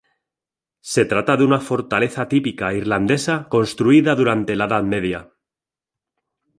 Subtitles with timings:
[0.93, 5.29] Se trata de una fortaleza típica irlandesa construida durante la Edad Media.